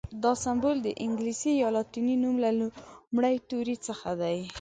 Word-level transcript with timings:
دا 0.23 0.31
سمبول 0.43 0.77
د 0.83 0.87
انګلیسي 1.03 1.51
یا 1.61 1.69
لاتیني 1.75 2.15
نوم 2.23 2.35
له 2.45 2.51
لومړي 2.59 3.35
توري 3.49 3.75
څخه 3.87 4.09
دی. 4.21 4.37